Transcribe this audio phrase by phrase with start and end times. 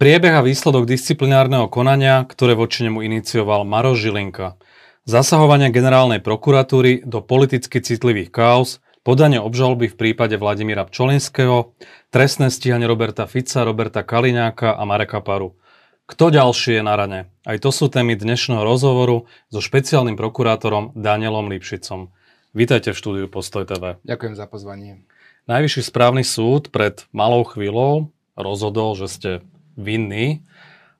[0.00, 4.56] Priebeh a výsledok disciplinárneho konania, ktoré voči nemu inicioval Maroš Žilinka.
[5.04, 11.76] Zasahovanie generálnej prokuratúry do politicky citlivých kaos, podanie obžaloby v prípade Vladimíra Pčolinského,
[12.08, 15.60] trestné stíhanie Roberta Fica, Roberta Kaliňáka a Mareka Paru.
[16.08, 17.28] Kto ďalší je na rane?
[17.44, 22.08] Aj to sú témy dnešného rozhovoru so špeciálnym prokurátorom Danielom Lipšicom.
[22.56, 24.00] Vítajte v štúdiu Postoj TV.
[24.08, 25.04] Ďakujem za pozvanie.
[25.44, 29.30] Najvyšší správny súd pred malou chvíľou rozhodol, že ste
[29.76, 30.42] vinný,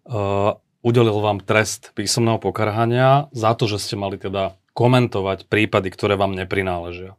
[0.07, 6.17] uh, udelil vám trest písomného pokarhania za to, že ste mali teda komentovať prípady, ktoré
[6.17, 7.19] vám neprináležia.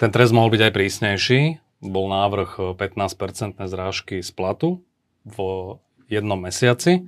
[0.00, 1.40] Ten trest mohol byť aj prísnejší,
[1.82, 4.82] bol návrh 15% zrážky z platu
[5.22, 5.36] v
[6.10, 7.06] jednom mesiaci.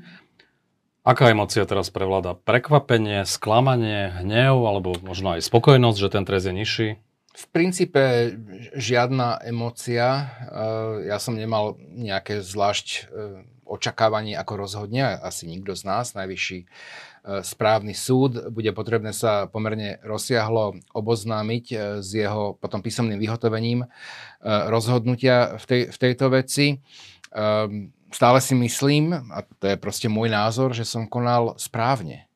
[1.05, 2.33] Aká emocia teraz prevláda?
[2.33, 6.89] Prekvapenie, sklamanie, hnev alebo možno aj spokojnosť, že ten trest je nižší?
[7.35, 8.03] V princípe
[8.79, 10.31] žiadna emocia.
[11.03, 13.11] Ja som nemal nejaké zvlášť
[13.65, 16.67] očakávanie, ako rozhodne, asi nikto z nás, najvyšší e,
[17.43, 23.89] správny súd, bude potrebné sa pomerne rozsiahlo oboznámiť e, s jeho potom písomným vyhotovením e,
[24.69, 26.67] rozhodnutia v, tej, v tejto veci.
[28.15, 32.31] Stále si myslím, a to je proste môj názor, že som konal správne.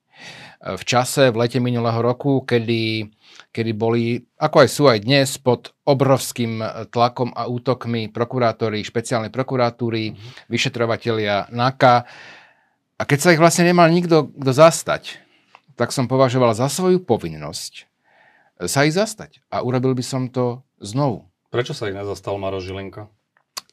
[0.59, 3.07] V čase, v lete minulého roku, kedy
[3.55, 10.13] kedy boli, ako aj sú aj dnes, pod obrovským tlakom a útokmi prokurátori, špeciálnej prokuratúry,
[10.13, 10.51] mm-hmm.
[10.51, 12.05] vyšetrovatelia NAKA.
[12.99, 15.23] A keď sa ich vlastne nemal nikto kto zastať,
[15.79, 17.89] tak som považoval za svoju povinnosť
[18.67, 19.39] sa ich zastať.
[19.55, 21.31] A urobil by som to znovu.
[21.55, 23.07] Prečo sa ich nezastal Maro Žilinka?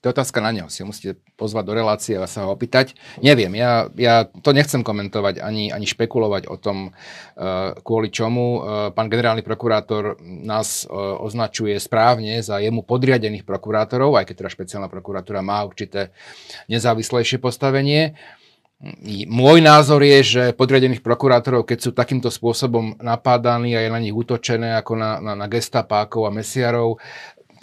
[0.05, 0.69] To je otázka na neho.
[0.69, 2.93] Si ho musíte pozvať do relácie a sa ho opýtať.
[3.25, 8.45] Neviem, ja, ja to nechcem komentovať ani, ani špekulovať o tom, uh, kvôli čomu.
[8.45, 8.59] Uh,
[8.93, 14.93] pán generálny prokurátor nás uh, označuje správne za jemu podriadených prokurátorov, aj keď teda špeciálna
[14.93, 16.13] prokuratúra má určité
[16.69, 18.13] nezávislejšie postavenie.
[19.31, 24.11] Môj názor je, že podriadených prokurátorov, keď sú takýmto spôsobom napádaní a je na nich
[24.11, 26.99] útočené ako na, na, na gestapákov a mesiarov,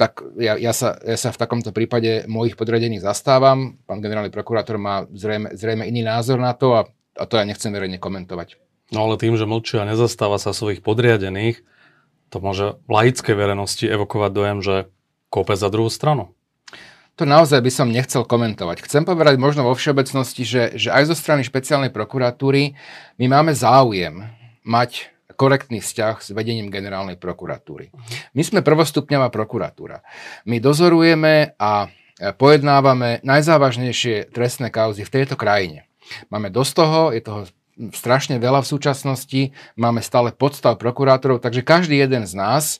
[0.02, 3.78] tak ja, ja, sa, ja sa v takomto prípade mojich podriadených zastávam.
[3.86, 7.70] Pán generálny prokurátor má zrejme, zrejme iný názor na to a, a to ja nechcem
[7.70, 8.58] verejne komentovať.
[8.90, 11.62] No ale tým, že mlčí a nezastáva sa svojich podriadených,
[12.34, 14.90] to môže v laickej verejnosti evokovať dojem, že
[15.30, 16.34] kope za druhú stranu.
[17.14, 18.82] To naozaj by som nechcel komentovať.
[18.82, 22.74] Chcem povedať možno vo všeobecnosti, že, že aj zo strany špeciálnej prokuratúry
[23.22, 24.26] my máme záujem
[24.66, 27.90] mať korektný vzťah s vedením generálnej prokuratúry.
[28.38, 30.06] My sme prvostupňová prokuratúra.
[30.46, 31.90] My dozorujeme a
[32.38, 35.90] pojednávame najzávažnejšie trestné kauzy v tejto krajine.
[36.30, 37.42] Máme dosť toho, je toho
[37.90, 39.42] strašne veľa v súčasnosti,
[39.80, 42.78] máme stále podstav prokurátorov, takže každý jeden z nás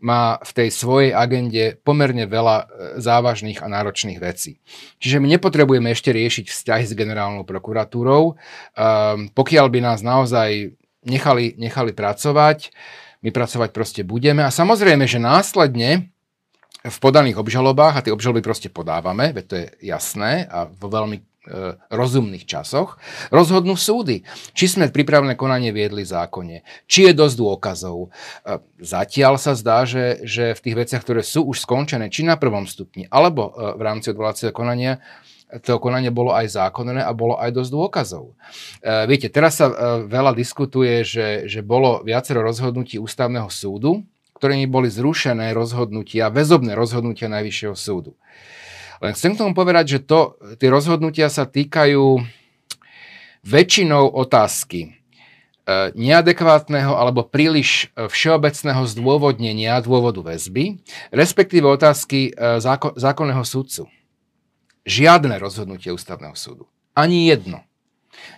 [0.00, 2.64] má v tej svojej agende pomerne veľa e,
[3.04, 4.58] závažných a náročných vecí.
[4.98, 8.32] Čiže my nepotrebujeme ešte riešiť vzťahy s generálnou prokuratúrou.
[8.32, 12.72] Um, pokiaľ by nás naozaj nechali, nechali pracovať.
[13.20, 14.40] My pracovať proste budeme.
[14.40, 16.08] A samozrejme, že následne
[16.80, 21.20] v podaných obžalobách, a tie obžaloby proste podávame, veď to je jasné a vo veľmi
[21.20, 21.22] e,
[21.92, 22.96] rozumných časoch,
[23.28, 24.24] rozhodnú súdy,
[24.56, 28.08] či sme pripravené konanie viedli zákone, či je dosť dôkazov.
[28.08, 32.40] E, zatiaľ sa zdá, že, že v tých veciach, ktoré sú už skončené, či na
[32.40, 35.04] prvom stupni, alebo e, v rámci odvolacieho konania,
[35.58, 38.24] to konanie bolo aj zákonné a bolo aj dosť dôkazov.
[38.78, 39.74] E, viete, teraz sa e,
[40.06, 44.06] veľa diskutuje, že, že bolo viacero rozhodnutí ústavného súdu,
[44.38, 48.14] ktorými boli zrušené rozhodnutia, väzobné rozhodnutia Najvyššieho súdu.
[49.02, 52.22] Len chcem k tomu povedať, že to, tie rozhodnutia sa týkajú
[53.42, 54.90] väčšinou otázky e,
[55.98, 60.78] neadekvátneho alebo príliš všeobecného zdôvodnenia dôvodu väzby,
[61.10, 62.30] respektíve otázky
[62.94, 63.90] zákonného súdcu
[64.84, 66.68] žiadne rozhodnutie ústavného súdu.
[66.96, 67.64] Ani jedno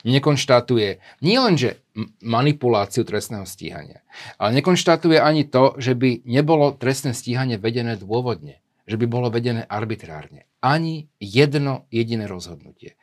[0.07, 1.83] nekonštatuje nielenže
[2.23, 4.05] manipuláciu trestného stíhania,
[4.39, 9.67] ale nekonštatuje ani to, že by nebolo trestné stíhanie vedené dôvodne, že by bolo vedené
[9.67, 10.47] arbitrárne.
[10.63, 12.95] Ani jedno jediné rozhodnutie.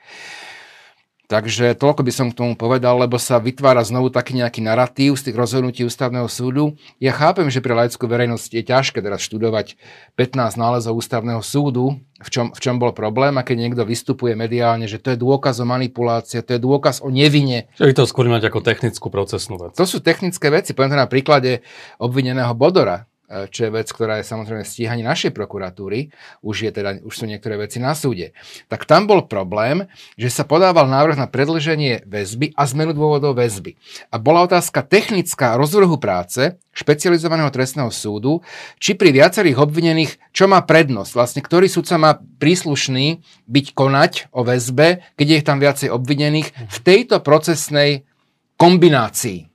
[1.29, 5.29] Takže toľko by som k tomu povedal, lebo sa vytvára znovu taký nejaký narratív z
[5.29, 6.73] tých rozhodnutí ústavného súdu.
[6.97, 9.77] Ja chápem, že pre laickú verejnosť je ťažké teraz študovať
[10.17, 14.89] 15 nálezov ústavného súdu, v čom, v čom bol problém a keď niekto vystupuje mediálne,
[14.89, 17.69] že to je dôkaz o manipulácii, to je dôkaz o nevine.
[17.77, 19.77] Že to skôr mať ako technickú procesnú vec.
[19.77, 20.73] To sú technické veci.
[20.73, 21.61] Poviem to na príklade
[22.01, 26.09] obvineného Bodora čo je vec, ktorá je samozrejme stíhanie našej prokuratúry,
[26.41, 28.33] už, je teda, už sú niektoré veci na súde.
[28.65, 29.85] Tak tam bol problém,
[30.17, 33.77] že sa podával návrh na predlženie väzby a zmenu dôvodov väzby.
[34.09, 38.39] A bola otázka technická rozvrhu práce špecializovaného trestného súdu,
[38.79, 44.47] či pri viacerých obvinených, čo má prednosť, vlastne ktorý súdca má príslušný byť konať o
[44.47, 48.07] väzbe, keď je tam viacej obvinených v tejto procesnej
[48.55, 49.48] kombinácii.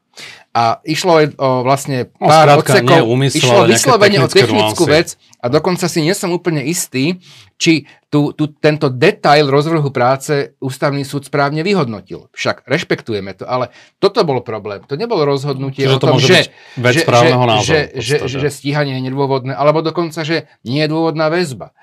[0.55, 4.95] A išlo o vlastne no, pár no, odsekov, úmysl, išlo vyslovene o technickú nuancy.
[4.95, 5.09] vec
[5.43, 7.19] a dokonca si nie som úplne istý,
[7.59, 12.31] či tu, tu, tento detail rozvrhu práce ústavný súd správne vyhodnotil.
[12.31, 14.79] Však rešpektujeme to, ale toto bol problém.
[14.87, 19.11] To nebolo rozhodnutie Čiže o tom, že, že, názoru, že, že, že, že stíhanie je
[19.11, 21.75] nedôvodné, alebo dokonca, že nie je dôvodná väzba.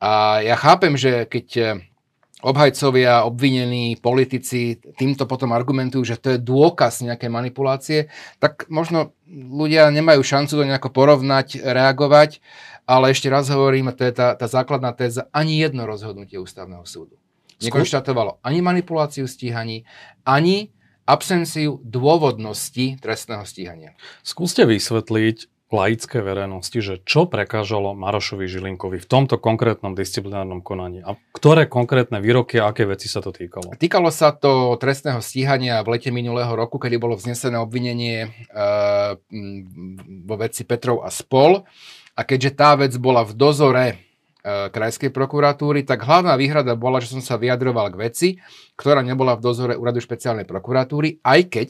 [0.00, 1.46] A ja chápem, že keď
[2.46, 7.98] obhajcovia, obvinení, politici týmto potom argumentujú, že to je dôkaz nejakej manipulácie,
[8.38, 12.38] tak možno ľudia nemajú šancu to nejako porovnať, reagovať,
[12.86, 17.18] ale ešte raz hovorím, to je tá, tá základná téza, ani jedno rozhodnutie ústavného súdu
[17.62, 19.88] nekonštatovalo ani manipuláciu stíhaní,
[20.28, 20.72] ani
[21.06, 23.94] absenciu dôvodnosti trestného stíhania.
[24.26, 31.12] Skúste vysvetliť, laické verejnosti, že čo prekážalo Marošovi Žilinkovi v tomto konkrétnom disciplinárnom konaní a
[31.36, 33.76] ktoré konkrétne výroky a aké veci sa to týkalo?
[33.76, 38.28] Týkalo sa to trestného stíhania v lete minulého roku, kedy bolo vznesené obvinenie e,
[40.24, 41.68] vo veci Petrov a spol
[42.16, 43.94] a keďže tá vec bola v dozore e,
[44.72, 48.28] krajskej prokuratúry, tak hlavná výhrada bola, že som sa vyjadroval k veci,
[48.80, 51.68] ktorá nebola v dozore úradu špeciálnej prokuratúry, aj keď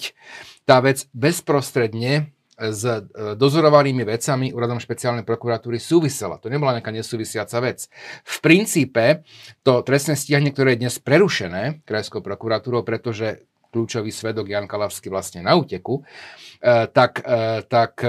[0.62, 3.04] tá vec bezprostredne s e,
[3.36, 6.40] dozorovanými vecami úradom špeciálnej prokuratúry súvisela.
[6.40, 7.92] To nebola nejaká nesúvisiaca vec.
[8.24, 9.22] V princípe
[9.60, 13.44] to trestné stíhanie, ktoré je dnes prerušené krajskou prokuratúrou, pretože
[13.76, 18.00] kľúčový svedok Jan Kalavský vlastne na úteku, e, tak, e, tak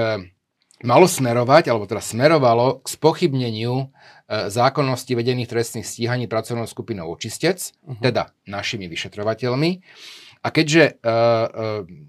[0.78, 3.90] malo smerovať, alebo teda smerovalo k spochybneniu
[4.30, 7.98] zákonnosti vedených trestných stíhaní pracovnou skupinou očistec, uh-huh.
[7.98, 9.82] teda našimi vyšetrovateľmi.
[10.42, 11.46] A keďže uh, uh,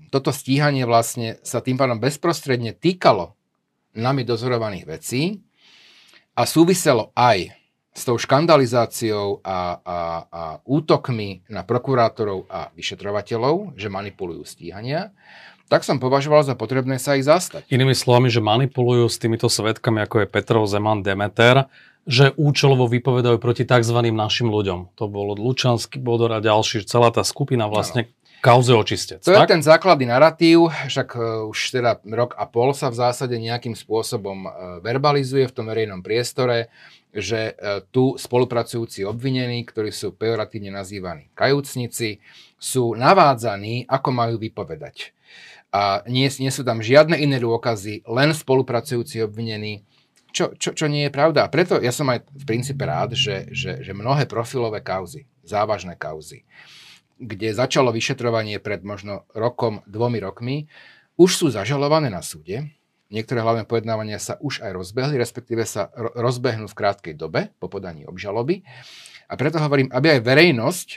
[0.09, 3.37] toto stíhanie vlastne sa tým pádom bezprostredne týkalo
[3.97, 5.43] nami dozorovaných vecí
[6.39, 7.51] a súviselo aj
[7.99, 9.99] s tou škandalizáciou a, a,
[10.31, 15.11] a útokmi na prokurátorov a vyšetrovateľov, že manipulujú stíhania,
[15.67, 17.67] tak som považoval za potrebné sa ich zastať.
[17.69, 21.67] Inými slovami, že manipulujú s týmito svetkami, ako je Petrov Zeman Demeter,
[22.09, 23.99] že účelovo vypovedajú proti tzv.
[24.09, 24.97] našim ľuďom.
[24.97, 28.09] To bolo Lučanský Bodor a ďalší, celá tá skupina vlastne,
[28.41, 29.21] kauze očistec.
[29.25, 29.47] To tak?
[29.47, 33.75] je ten základný narratív, však uh, už teda rok a pol sa v zásade nejakým
[33.75, 34.53] spôsobom uh,
[34.83, 36.71] verbalizuje v tom verejnom priestore,
[37.11, 42.23] že uh, tu spolupracujúci obvinení, ktorí sú pejoratívne nazývaní kajúcnici,
[42.59, 45.15] sú navádzaní, ako majú vypovedať.
[45.69, 49.85] A nie, nie sú tam žiadne iné dôkazy, len spolupracujúci obvinení,
[50.33, 51.45] čo, čo, čo nie je pravda.
[51.45, 55.93] A preto ja som aj v princípe rád, že, že, že mnohé profilové kauzy, závažné
[56.01, 56.49] kauzy,
[57.19, 60.57] kde začalo vyšetrovanie pred možno rokom, dvomi rokmi,
[61.19, 62.71] už sú zažalované na súde.
[63.11, 68.05] Niektoré hlavné pojednávania sa už aj rozbehli, respektíve sa rozbehnú v krátkej dobe po podaní
[68.07, 68.63] obžaloby.
[69.27, 70.89] A preto hovorím, aby aj verejnosť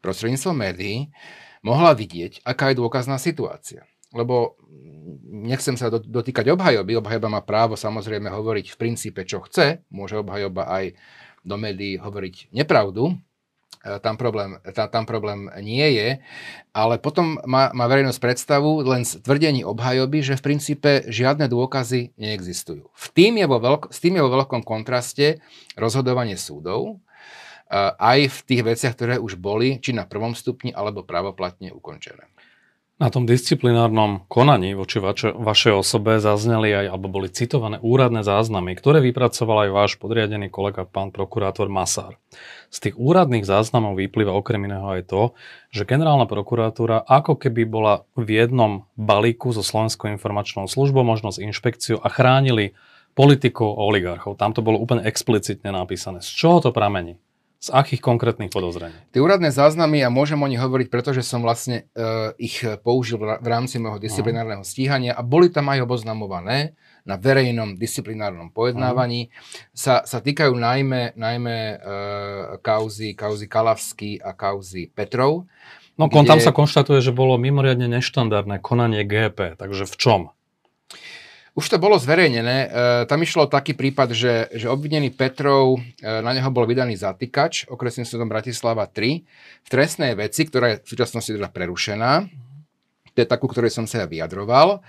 [0.00, 1.12] prostredníctvom médií
[1.60, 3.84] mohla vidieť, aká je dôkazná situácia.
[4.10, 4.58] Lebo
[5.30, 6.98] nechcem sa dotýkať obhajoby.
[6.98, 9.86] Obhajoba má právo samozrejme hovoriť v princípe, čo chce.
[9.90, 10.98] Môže obhajoba aj
[11.46, 13.16] do médií hovoriť nepravdu,
[13.80, 16.08] tam problém, tá, tam problém nie je,
[16.76, 22.12] ale potom má, má verejnosť predstavu len z tvrdení obhajoby, že v princípe žiadne dôkazy
[22.20, 22.92] neexistujú.
[22.92, 25.40] V tým je vo veľk, s tým je vo veľkom kontraste
[25.80, 27.00] rozhodovanie súdov,
[27.72, 32.28] e, aj v tých veciach, ktoré už boli, či na prvom stupni, alebo pravoplatne ukončené.
[33.00, 38.76] Na tom disciplinárnom konaní voči vaše, vašej osobe zazneli aj, alebo boli citované úradné záznamy,
[38.76, 42.20] ktoré vypracoval aj váš podriadený kolega, pán prokurátor Masár.
[42.68, 45.32] Z tých úradných záznamov vyplýva okrem iného aj to,
[45.72, 51.40] že generálna prokuratúra ako keby bola v jednom balíku so Slovenskou informačnou službou, možno s
[51.40, 52.76] inšpekciou a chránili
[53.16, 54.36] politikov a oligarchov.
[54.36, 56.20] Tam to bolo úplne explicitne napísané.
[56.20, 57.16] Z čoho to pramení?
[57.60, 58.96] Z akých konkrétnych podozrení?
[59.12, 63.44] Tie úradné záznamy, a môžem o nich hovoriť, pretože som vlastne uh, ich použil v
[63.44, 66.72] rámci môjho disciplinárneho stíhania a boli tam aj oboznamované
[67.04, 69.28] na verejnom disciplinárnom pojednávaní.
[69.76, 71.80] Sa, sa týkajú najmä, najmä uh,
[72.64, 75.44] kauzy, kauzy Kalavský a kauzy Petrov.
[76.00, 76.32] No kde...
[76.32, 80.20] tam sa konštatuje, že bolo mimoriadne neštandardné konanie GP, takže v čom?
[81.54, 82.56] Už to bolo zverejnené.
[82.64, 82.68] E,
[83.10, 88.06] tam išlo taký prípad, že, že obvinený Petrov, e, na neho bol vydaný zatýkač okresným
[88.06, 89.22] súdom Bratislava 3
[89.64, 92.26] v trestnej veci, ktorá je v súčasnosti teda prerušená.
[93.14, 94.82] To je takú, ktorej som sa ja vyjadroval.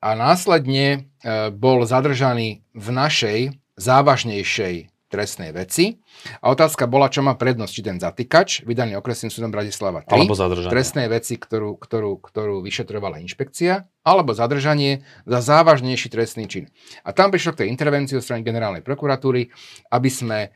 [0.00, 1.04] a následne
[1.52, 3.38] bol zadržaný v našej
[3.76, 6.00] závažnejšej trestnej veci.
[6.40, 10.32] A otázka bola, čo má prednosť, či ten zatýkač, vydaný okresným súdom Bratislava 3, alebo
[10.32, 10.72] zadržanie.
[10.72, 16.72] trestnej veci, ktorú, ktorú, ktorú vyšetrovala inšpekcia, alebo zadržanie za závažnejší trestný čin.
[17.04, 19.52] A tam prišlo k tej intervencii od strany generálnej prokuratúry,
[19.92, 20.50] aby sme e,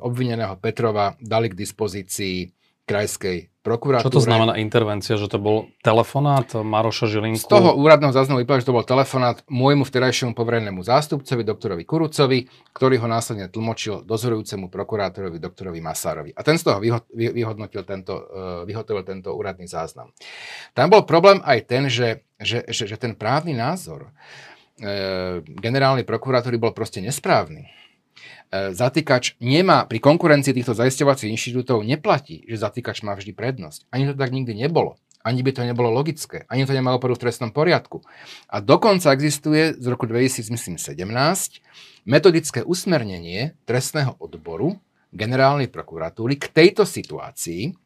[0.00, 2.48] obvineného Petrova dali k dispozícii
[2.88, 4.08] krajskej prokuratúre.
[4.08, 5.20] Čo to znamená intervencia?
[5.20, 7.44] Že to bol telefonát Maroša Žilinku?
[7.44, 12.48] Z toho úradného záznamu vyplýva, že to bol telefonát môjmu vterajšiemu poverenému zástupcovi, doktorovi Kurucovi,
[12.72, 16.30] ktorý ho následne tlmočil dozorujúcemu prokurátorovi, doktorovi Masárovi.
[16.32, 16.80] A ten z toho
[17.12, 20.10] vyhodnotil tento, eh, vyhotovil tento úradný záznam.
[20.72, 24.08] Tam bol problém aj ten, že, že, že, že ten právny názor
[24.78, 27.66] e, generálnej prokuratúry bol proste nesprávny.
[28.48, 33.84] E, zatýkač nemá, pri konkurencii týchto zaisťovacích inštitútov neplatí, že zatýkač má vždy prednosť.
[33.92, 34.96] Ani to tak nikdy nebolo.
[35.20, 36.48] Ani by to nebolo logické.
[36.48, 38.00] Ani to nemalo oporu v trestnom poriadku.
[38.48, 40.80] A dokonca existuje z roku 2017
[42.08, 44.80] metodické usmernenie trestného odboru
[45.12, 47.76] generálnej prokuratúry k tejto situácii,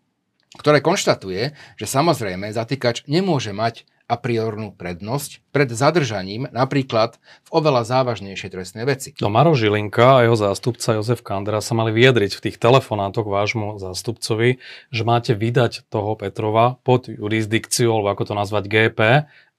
[0.58, 7.16] ktoré konštatuje, že samozrejme zatýkač nemôže mať a priornú prednosť pred zadržaním napríklad
[7.48, 9.16] v oveľa závažnejšej trestnej veci.
[9.24, 13.80] No Maro Žilinka a jeho zástupca Jozef Kandra sa mali vyjadriť v tých telefonátoch vášmu
[13.80, 14.60] zástupcovi,
[14.92, 19.00] že máte vydať toho Petrova pod jurisdikciu, alebo ako to nazvať GP,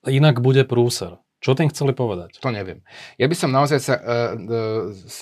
[0.05, 1.22] inak bude prúser.
[1.43, 2.39] Čo tým chceli povedať?
[2.39, 2.79] To neviem.
[3.19, 4.39] Ja by som naozaj sa uh,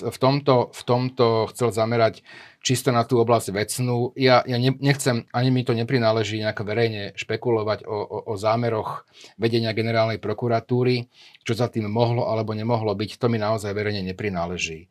[0.06, 2.22] v, tomto, v tomto chcel zamerať
[2.62, 4.14] čisto na tú oblasť vecnú.
[4.14, 9.02] Ja, ja nechcem, ani mi to neprináleží nejako verejne špekulovať o, o, o zámeroch
[9.34, 11.10] vedenia generálnej prokuratúry,
[11.42, 14.86] čo za tým mohlo alebo nemohlo byť, to mi naozaj verejne neprináleží.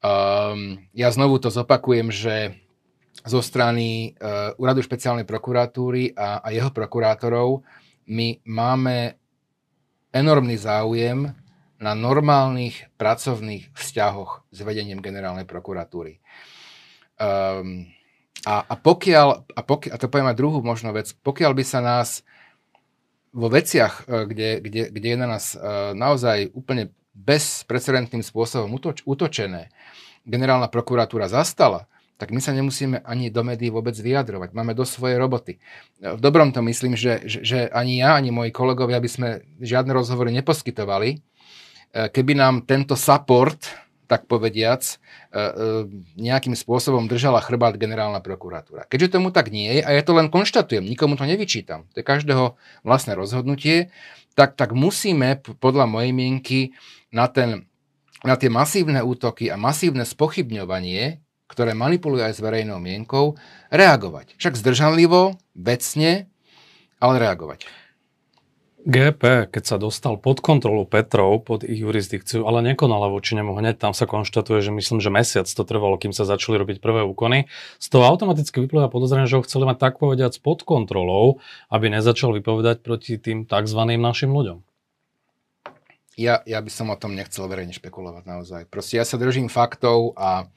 [0.00, 2.54] Um, ja znovu to zopakujem, že
[3.26, 7.66] zo strany uh, Úradu špeciálnej prokuratúry a, a jeho prokurátorov
[8.06, 9.19] my máme
[10.10, 11.34] enormný záujem
[11.80, 16.20] na normálnych pracovných vzťahoch s vedením generálnej prokuratúry.
[17.16, 17.88] Um,
[18.44, 21.80] a, a, pokiaľ, a, pokiaľ, a to poviem aj druhú možnú vec, pokiaľ by sa
[21.80, 22.24] nás
[23.30, 29.04] vo veciach, e, kde, kde, kde je na nás uh, naozaj úplne bezprecedentným spôsobom útoč,
[29.06, 29.70] útočené,
[30.24, 31.86] generálna prokuratúra zastala,
[32.20, 34.52] tak my sa nemusíme ani do médií vôbec vyjadrovať.
[34.52, 35.56] Máme do svojej roboty.
[36.04, 39.96] V dobrom to myslím, že, že, že ani ja, ani moji kolegovia by sme žiadne
[39.96, 41.18] rozhovory neposkytovali, e,
[42.12, 43.64] keby nám tento support
[44.10, 45.42] tak povediac, e, e,
[46.18, 48.82] nejakým spôsobom držala chrbát generálna prokuratúra.
[48.90, 52.04] Keďže tomu tak nie je, a ja to len konštatujem, nikomu to nevyčítam, to je
[52.04, 53.94] každého vlastné rozhodnutie,
[54.34, 56.60] tak, tak musíme podľa mojej mienky
[57.14, 57.70] na, ten,
[58.26, 63.34] na tie masívne útoky a masívne spochybňovanie, ktoré manipulujú aj s verejnou mienkou,
[63.74, 64.38] reagovať.
[64.38, 66.30] Však zdržanlivo, vecne,
[67.02, 67.66] ale reagovať.
[68.80, 73.76] GP, keď sa dostal pod kontrolu Petrov, pod ich jurisdikciu, ale nekonala voči nemu hneď,
[73.76, 77.44] tam sa konštatuje, že myslím, že mesiac to trvalo, kým sa začali robiť prvé úkony.
[77.76, 82.32] Z toho automaticky vyplýva podozrenie, že ho chceli mať tak povediať pod kontrolou, aby nezačal
[82.32, 83.80] vypovedať proti tým tzv.
[84.00, 84.64] našim ľuďom.
[86.16, 88.62] Ja, ja by som o tom nechcel verejne špekulovať naozaj.
[88.72, 90.48] Proste ja sa držím faktov a,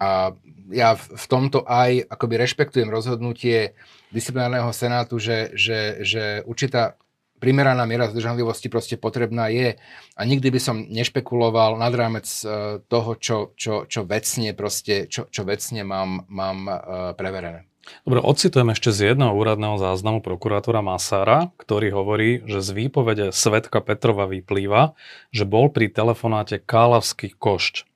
[0.00, 0.32] a
[0.72, 3.76] ja v tomto aj akoby rešpektujem rozhodnutie
[4.08, 6.96] disciplinárneho senátu, že, že, že určitá
[7.40, 9.80] primeraná miera zdržanlivosti proste potrebná je
[10.14, 15.26] a nikdy by som nešpekuloval nad rámec e, toho, čo, čo, čo vecne proste, čo,
[15.32, 16.72] čo vecne mám, mám e,
[17.16, 17.66] preverené.
[18.06, 23.82] Dobre, ocitujem ešte z jedného úradného záznamu prokurátora Masára, ktorý hovorí, že z výpovede svetka
[23.82, 24.94] Petrova vyplýva,
[25.34, 27.89] že bol pri telefonáte Kálavský košť.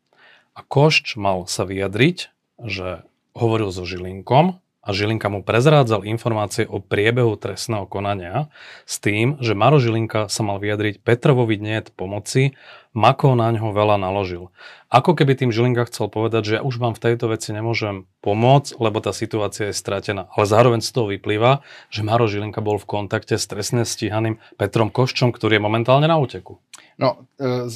[0.54, 2.30] A košť mal sa vyjadriť,
[2.62, 3.02] že
[3.34, 8.52] hovoril so Žilinkom a Žilinka mu prezrádzal informácie o priebehu trestného konania
[8.84, 12.52] s tým, že Maro Žilinka sa mal vyjadriť Petrovovi niet pomoci,
[12.94, 14.54] Mako na ňo veľa naložil.
[14.86, 18.78] Ako keby tým Žilinka chcel povedať, že ja už vám v tejto veci nemôžem pomôcť,
[18.78, 20.30] lebo tá situácia je stratená.
[20.30, 24.94] Ale zároveň z toho vyplýva, že Maro Žilinka bol v kontakte s trestne stíhaným Petrom
[24.94, 26.62] Koščom, ktorý je momentálne na úteku.
[26.94, 27.66] No, e,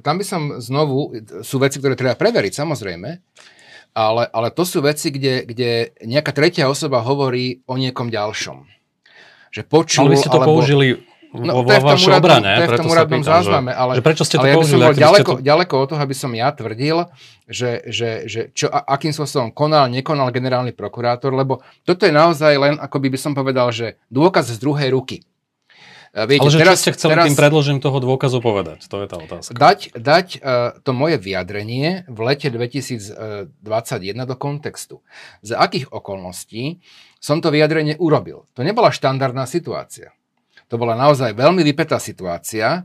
[0.00, 3.08] tam by som znovu, sú veci, ktoré treba preveriť, samozrejme,
[3.92, 5.70] ale, ale to sú veci, kde, kde
[6.04, 8.64] nejaká tretia osoba hovorí o niekom ďalšom.
[9.52, 10.58] Že počul, ale vy ste to alebo...
[10.58, 13.72] použili No, to je v tom úradnom, obrane, to je v tom úradnom pýtam, zázname,
[13.72, 15.40] ale, že prečo ste to ale ja by som bol ďaleko, to...
[15.40, 16.96] ďaleko od toho, aby som ja tvrdil,
[17.48, 22.52] že, že, že čo, a, akým spôsobom konal, nekonal generálny prokurátor, lebo toto je naozaj
[22.60, 25.24] len, ako by som povedal, že dôkaz z druhej ruky.
[26.12, 28.84] Viete, Ale že teraz, čo ste chceli teraz, tým predložením toho dôkazu povedať?
[28.92, 29.56] To je tá otázka.
[29.56, 33.56] Dať, dať uh, to moje vyjadrenie v lete 2021
[34.28, 35.00] do kontextu.
[35.40, 36.84] Za akých okolností
[37.16, 38.44] som to vyjadrenie urobil?
[38.52, 40.12] To nebola štandardná situácia.
[40.68, 42.84] To bola naozaj veľmi vypetá situácia,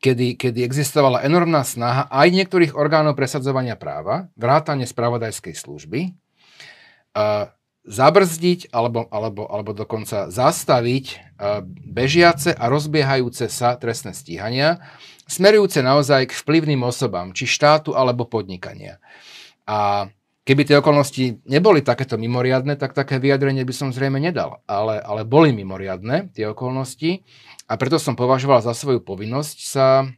[0.00, 7.52] kedy, kedy existovala enormná snaha aj niektorých orgánov presadzovania práva, vrátane spravodajskej služby, uh,
[7.82, 14.82] zabrzdiť alebo, alebo, alebo dokonca zastaviť uh, bežiace a rozbiehajúce sa trestné stíhania,
[15.26, 19.02] smerujúce naozaj k vplyvným osobám, či štátu alebo podnikania.
[19.66, 20.10] A
[20.42, 24.58] Keby tie okolnosti neboli takéto mimoriadne, tak také vyjadrenie by som zrejme nedal.
[24.66, 27.22] Ale, ale boli mimoriadne tie okolnosti
[27.70, 30.10] a preto som považoval za svoju povinnosť sa,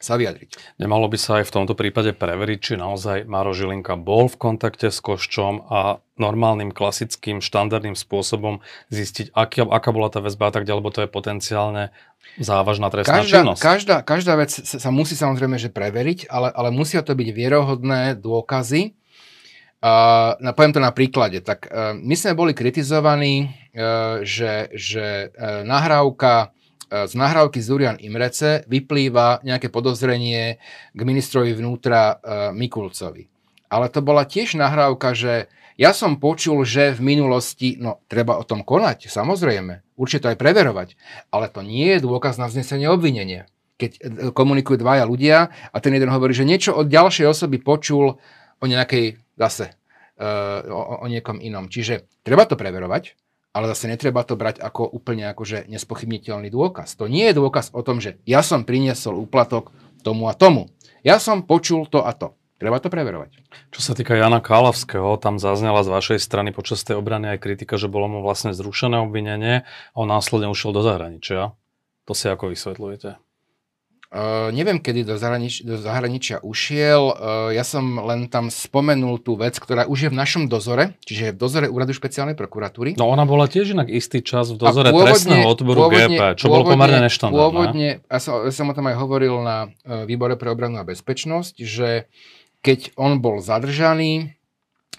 [0.00, 0.76] sa vyjadriť.
[0.80, 4.92] Nemalo by sa aj v tomto prípade preveriť, či naozaj Maro Žilinka bol v kontakte
[4.92, 10.64] s Koščom a normálnym, klasickým, štandardným spôsobom zistiť, aká, aká bola tá väzba a tak
[10.64, 11.92] ďalej, lebo to je potenciálne
[12.40, 13.60] závažná trestná každá, činnosť.
[13.60, 18.96] Každá, každá vec sa musí samozrejme že preveriť, ale, ale musia to byť vierohodné dôkazy,
[19.76, 21.44] Uh, poviem to na príklade.
[21.44, 26.55] Tak uh, my sme boli kritizovaní, uh, že, že uh, nahrávka
[26.90, 30.62] z nahrávky Zurian Imrece vyplýva nejaké podozrenie
[30.94, 32.16] k ministrovi vnútra uh,
[32.54, 33.26] Mikulcovi.
[33.66, 38.46] Ale to bola tiež nahrávka, že ja som počul, že v minulosti, no treba o
[38.46, 40.88] tom konať, samozrejme, určite to aj preverovať,
[41.34, 43.50] ale to nie je dôkaz na vznesenie obvinenia.
[43.76, 44.00] Keď uh,
[44.30, 48.22] komunikujú dvaja ľudia a ten jeden hovorí, že niečo od ďalšej osoby počul
[48.62, 49.76] o nejakej zase
[50.16, 51.68] o, o niekom inom.
[51.68, 53.12] Čiže treba to preverovať,
[53.56, 56.92] ale zase netreba to brať ako úplne akože nespochybniteľný dôkaz.
[57.00, 59.72] To nie je dôkaz o tom, že ja som priniesol úplatok
[60.04, 60.68] tomu a tomu.
[61.00, 62.36] Ja som počul to a to.
[62.56, 63.36] Treba to preverovať.
[63.72, 67.80] Čo sa týka Jana Kálavského, tam zaznela z vašej strany počas tej obrany aj kritika,
[67.80, 71.52] že bolo mu vlastne zrušené obvinenie a on následne ušiel do zahraničia.
[72.08, 73.25] To si ako vysvetľujete?
[74.06, 77.10] Uh, neviem, kedy do, zahranič- do zahraničia ušiel.
[77.10, 81.22] Uh, ja som len tam spomenul tú vec, ktorá už je v našom dozore, čiže
[81.26, 82.94] je v dozore Úradu špeciálnej prokuratúry.
[82.94, 86.46] No ona bola tiež inak istý čas v dozore pôvodne, trestného odboru pôvodne, GP, čo
[86.46, 87.34] pôvodne, bolo pomerne neštandardné.
[87.34, 90.86] Pôvodne, ja som, ja som o tom aj hovoril na uh, výbore pre obranu a
[90.86, 92.06] bezpečnosť, že
[92.62, 94.38] keď on bol zadržaný,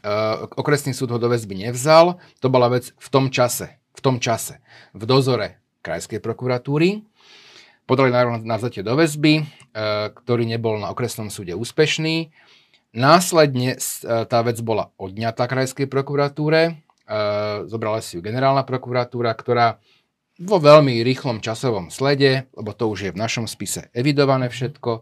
[0.03, 4.19] uh, okresný súd ho do väzby nevzal, to bola vec v tom čase, v tom
[4.19, 4.59] čase,
[4.91, 7.07] v dozore krajskej prokuratúry
[7.87, 8.11] podali
[8.43, 9.43] na vzatie do väzby, e,
[10.11, 12.29] ktorý nebol na okresnom súde úspešný.
[12.91, 16.71] Následne e, tá vec bola odňatá krajskej prokuratúre, e,
[17.65, 19.79] zobrala si ju generálna prokuratúra, ktorá
[20.37, 25.01] vo veľmi rýchlom časovom slede, lebo to už je v našom spise evidované všetko,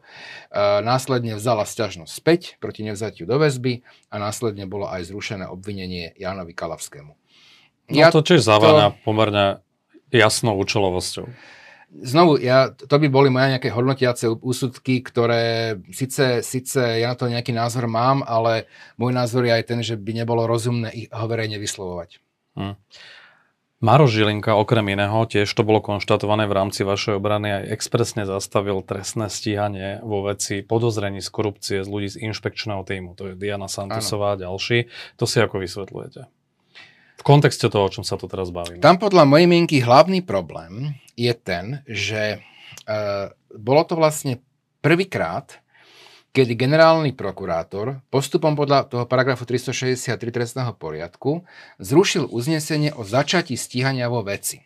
[0.79, 6.55] následne vzala sťažnosť späť proti nevzatiu do väzby a následne bolo aj zrušené obvinenie Jánovi
[6.55, 7.19] Kalavskému.
[7.91, 9.03] No ja to tiež závaňa to...
[9.03, 9.59] pomerne
[10.07, 11.27] jasnou účelovosťou.
[12.03, 17.31] Znovu, ja, to by boli moje nejaké hodnotiace úsudky, ktoré síce, síce ja na to
[17.31, 18.67] nejaký názor mám, ale
[18.99, 22.19] môj názor je aj ten, že by nebolo rozumné ich ho verejne vyslovovať.
[22.59, 22.75] Hmm.
[23.83, 28.81] Maro Žilinka, okrem iného, tiež to bolo konštatované v rámci vašej obrany, aj expresne zastavil
[28.81, 33.13] trestné stíhanie vo veci podozrení z korupcie z ľudí z inšpekčného týmu.
[33.19, 34.89] To je Diana Santosová a ďalší.
[35.19, 36.34] To si ako vysvetľujete?
[37.25, 38.85] Kontexte toho, o čom sa tu teraz bavíme.
[38.85, 44.45] Tam podľa mojej mienky hlavný problém je ten, že uh, bolo to vlastne
[44.85, 45.57] prvýkrát,
[46.37, 51.41] kedy generálny prokurátor postupom podľa toho paragrafu 363 trestného poriadku
[51.81, 54.61] zrušil uznesenie o začatí stíhania vo veci.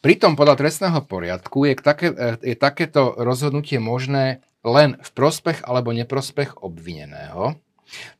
[0.00, 5.92] Pritom podľa trestného poriadku je, také, e, je takéto rozhodnutie možné len v prospech alebo
[5.92, 7.60] neprospech obvineného,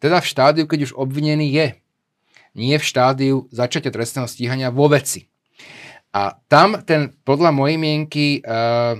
[0.04, 1.66] teda v štádiu, keď už obvinený je
[2.54, 5.26] nie v štádiu začatia trestného stíhania vo veci.
[6.14, 8.94] A tam ten, podľa mojej mienky, uh,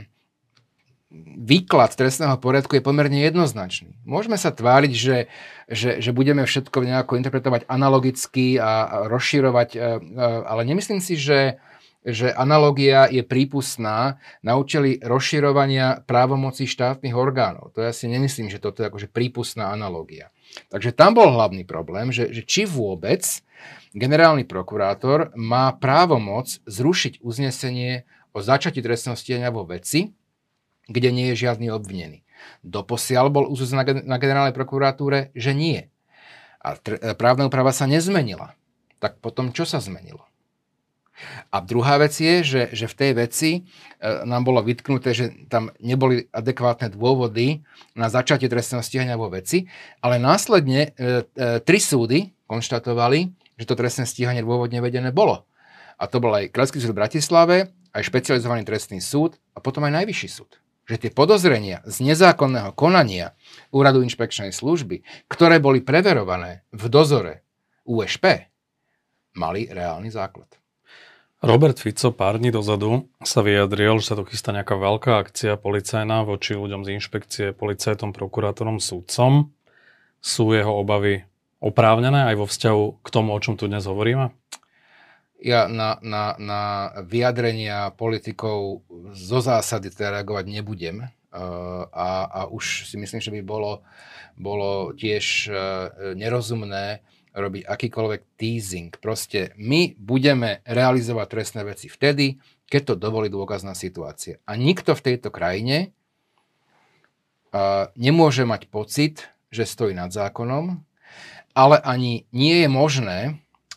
[1.39, 4.03] výklad trestného poriadku je pomerne jednoznačný.
[4.03, 5.31] Môžeme sa tváriť, že,
[5.71, 11.63] že, že budeme všetko nejako interpretovať analogicky a rozširovať, uh, uh, ale nemyslím si, že,
[12.03, 17.71] že analogia je prípustná na účely rozširovania právomocí štátnych orgánov.
[17.79, 20.34] To ja si nemyslím, že toto je akože prípustná analogia.
[20.71, 23.23] Takže tam bol hlavný problém, že, že či vôbec
[23.95, 30.15] generálny prokurátor má právomoc zrušiť uznesenie o začatí trestného stíhania vo veci,
[30.91, 32.27] kde nie je žiadny obvinený.
[32.61, 35.89] Doposiaľ bol uznesený na generálnej prokuratúre, že nie.
[36.61, 38.59] A tr- právna úprava sa nezmenila.
[38.99, 40.27] Tak potom čo sa zmenilo?
[41.55, 43.61] A druhá vec je, že, že v tej veci e,
[44.27, 47.63] nám bolo vytknuté, že tam neboli adekvátne dôvody
[47.95, 49.71] na začatie trestného stíhania vo veci,
[50.03, 55.47] ale následne e, e, tri súdy konštatovali, že to trestné stíhanie dôvodne vedené bolo.
[55.95, 57.57] A to bol aj Krajský súd v Bratislave,
[57.95, 60.59] aj špecializovaný trestný súd a potom aj Najvyšší súd.
[60.85, 63.39] Že tie podozrenia z nezákonného konania
[63.71, 67.47] Úradu inšpekčnej služby, ktoré boli preverované v dozore
[67.87, 68.51] USP,
[69.39, 70.64] mali reálny základ.
[71.43, 76.23] Robert Fico pár dní dozadu sa vyjadril, že sa tu chystá nejaká veľká akcia policajná
[76.23, 79.51] voči ľuďom z inšpekcie, policajtom, prokurátorom, súdcom.
[80.25, 81.27] Sú jeho obavy
[81.61, 84.33] oprávnené aj vo vzťahu k tomu, o čom tu dnes hovoríme?
[85.45, 86.61] Ja na, na, na
[87.05, 88.81] vyjadrenia politikov
[89.13, 91.13] zo zásady teda reagovať nebudem.
[91.35, 93.85] Uh, a, a už si myslím, že by bolo,
[94.39, 98.95] bolo tiež uh, nerozumné robiť akýkoľvek teasing.
[99.03, 102.39] Proste my budeme realizovať trestné veci vtedy,
[102.71, 104.39] keď to dovolí dôkazná situácia.
[104.47, 105.91] A nikto v tejto krajine
[107.51, 110.79] uh, nemôže mať pocit, že stojí nad zákonom,
[111.55, 113.19] ale ani nie je možné,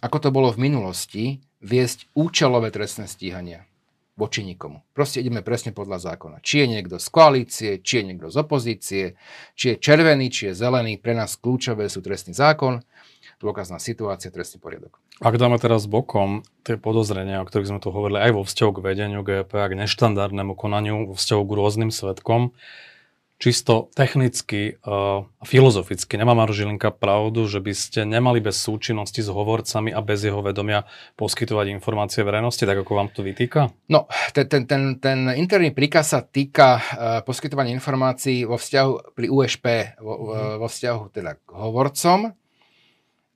[0.02, 1.26] ako to bolo v minulosti,
[1.62, 3.65] viesť účelové trestné stíhania
[4.17, 4.82] voči nikomu.
[4.98, 6.41] Proste ideme presne podľa zákona.
[6.41, 9.06] Či je niekto z koalície, či je niekto z opozície,
[9.54, 12.82] či je červený, či je zelený, pre nás kľúčové sú trestný zákon
[13.38, 14.97] dôkazná situácia, trestný poriadok.
[15.21, 18.84] Ak dáme teraz bokom tie podozrenia, o ktorých sme tu hovorili aj vo vzťahu k
[18.84, 22.58] vedeniu GP a k neštandardnému konaniu, vo vzťahu k rôznym svetkom,
[23.38, 29.21] čisto technicky a uh, filozoficky nemá Maro Žilinka pravdu, že by ste nemali bez súčinnosti
[29.21, 30.89] s hovorcami a bez jeho vedomia
[31.21, 33.69] poskytovať informácie verejnosti, tak ako vám to vytýka?
[33.93, 36.82] No, ten, ten, ten, ten interný príkaz sa týka uh,
[37.21, 39.65] poskytovania informácií vo vzťahu pri USP,
[40.02, 40.58] vo, mm.
[40.58, 42.34] vo vzťahu teda k hovorcom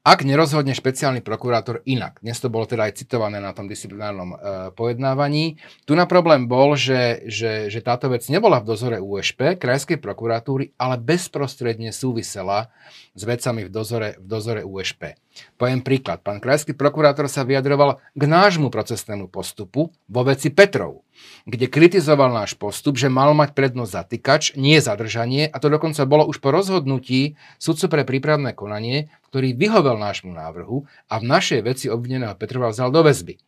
[0.01, 2.17] ak nerozhodne špeciálny prokurátor inak.
[2.25, 4.37] Dnes to bolo teda aj citované na tom disciplinárnom e,
[4.73, 5.61] pojednávaní.
[5.85, 10.73] Tu na problém bol, že, že, že táto vec nebola v dozore USP, krajskej prokuratúry,
[10.81, 12.73] ale bezprostredne súvisela
[13.13, 15.21] s vecami v dozore, v dozore USP.
[15.53, 16.25] Poviem príklad.
[16.25, 21.05] Pán krajský prokurátor sa vyjadroval k nášmu procesnému postupu vo veci Petrov,
[21.45, 26.25] kde kritizoval náš postup, že mal mať prednosť zatýkač, nie zadržanie, a to dokonca bolo
[26.29, 31.86] už po rozhodnutí sudcu pre prípravné konanie, ktorý vyhovel nášmu návrhu a v našej veci
[31.89, 33.41] obvineného Petrova vzal do väzby.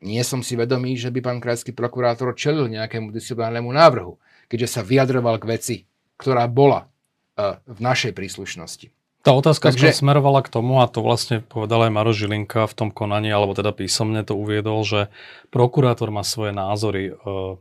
[0.00, 4.16] Nie som si vedomý, že by pán krajský prokurátor čelil nejakému disciplinárnemu návrhu,
[4.48, 5.76] keďže sa vyjadroval k veci,
[6.16, 8.99] ktorá bola uh, v našej príslušnosti.
[9.20, 9.92] Tá otázka Takže...
[9.92, 13.72] smerovala k tomu, a to vlastne povedal aj Maro Žilinka v tom konaní, alebo teda
[13.76, 15.12] písomne to uviedol, že
[15.52, 17.60] prokurátor má svoje názory uh,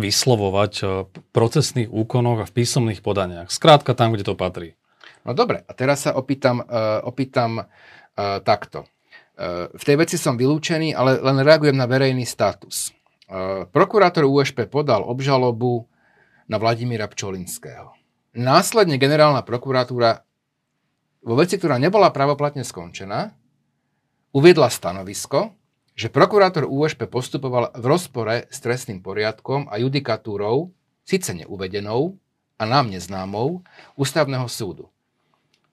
[0.00, 3.52] vyslovovať uh, v procesných úkonoch a v písomných podaniach.
[3.52, 4.72] Skrátka tam, kde to patrí.
[5.28, 7.68] No dobre, a teraz sa opýtam, uh, opýtam
[8.18, 8.82] takto.
[9.70, 12.90] V tej veci som vylúčený, ale len reagujem na verejný status.
[13.70, 15.86] Prokurátor USP podal obžalobu
[16.50, 17.94] na Vladimíra Pčolinského.
[18.34, 20.26] Následne generálna prokuratúra
[21.22, 23.34] vo veci, ktorá nebola pravoplatne skončená,
[24.32, 25.54] uviedla stanovisko,
[25.98, 30.70] že prokurátor USP postupoval v rozpore s trestným poriadkom a judikatúrou,
[31.02, 32.14] síce neuvedenou
[32.54, 33.66] a nám neznámou,
[33.98, 34.86] ústavného súdu.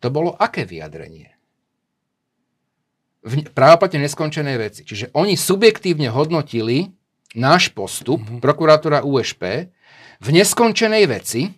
[0.02, 1.34] To bolo aké vyjadrenie?
[3.26, 4.82] V právoplatne neskončenej veci.
[4.86, 6.94] Čiže oni subjektívne hodnotili
[7.34, 8.42] náš postup, mm-hmm.
[8.42, 9.70] prokurátora USP,
[10.22, 11.54] v neskončenej veci,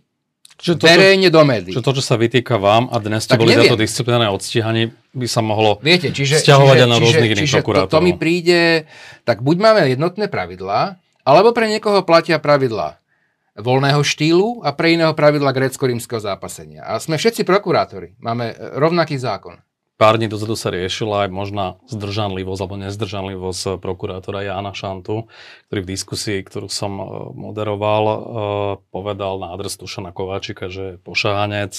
[0.57, 1.73] Čiže to, verejne do médií.
[1.77, 3.69] Čiže to, čo sa vytýka vám a dnes ste boli neviem.
[3.69, 7.45] za to disciplinárne odstíhanie, by sa mohlo Viete, čiže, stiahovať čiže, aj na rôznych iných
[7.45, 7.93] čiže prokurátorov.
[7.93, 8.89] To, to mi príde,
[9.21, 12.97] tak buď máme jednotné pravidlá, alebo pre niekoho platia pravidlá
[13.57, 16.85] voľného štýlu a pre iného pravidla grécko-rímskeho zápasenia.
[16.85, 18.13] A sme všetci prokurátori.
[18.21, 19.57] Máme e, rovnaký zákon.
[19.97, 25.25] Pár dní dozadu sa riešila aj možná zdržanlivosť alebo nezdržanlivosť prokurátora Jana Šantu,
[25.67, 28.17] ktorý v diskusii, ktorú som e, moderoval, e,
[28.93, 31.73] povedal na adres Tušana Kováčika, že je pošahanec.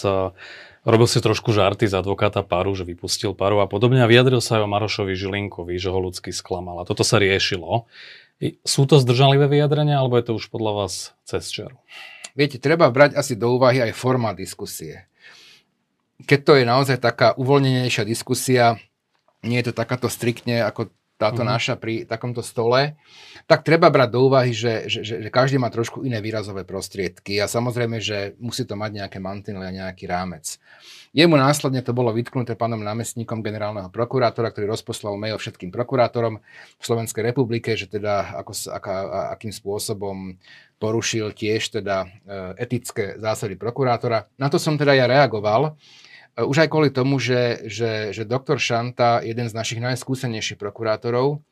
[0.83, 4.59] Robil si trošku žarty z advokáta Paru, že vypustil Paru a podobne a vyjadril sa
[4.59, 6.83] aj o Marošovi Žilinkovi, že ho ľudsky sklamal.
[6.83, 7.87] A toto sa riešilo.
[8.67, 11.79] Sú to zdržanlivé vyjadrenia, alebo je to už podľa vás cez čaru?
[12.35, 15.07] Viete, treba brať asi do úvahy aj forma diskusie.
[16.27, 18.79] Keď to je naozaj taká uvoľnenejšia diskusia,
[19.47, 21.49] nie je to takáto striktne ako táto mm.
[21.51, 22.95] naša pri takomto stole,
[23.51, 27.43] tak treba brať do úvahy, že, že, že, že každý má trošku iné výrazové prostriedky
[27.43, 30.63] a samozrejme, že musí to mať nejaké mantinely a nejaký rámec.
[31.11, 36.39] Jemu následne to bolo vytknuté pánom námestníkom generálneho prokurátora, ktorý rozposlal mail všetkým prokurátorom
[36.79, 38.95] v Slovenskej republike, že teda ako, aká,
[39.35, 40.39] akým spôsobom
[40.79, 42.09] porušil tiež teda e,
[42.63, 44.31] etické zásady prokurátora.
[44.39, 45.75] Na to som teda ja reagoval,
[46.39, 51.43] už aj kvôli tomu, že, že, že doktor Šanta, jeden z našich najskúsenejších prokurátorov,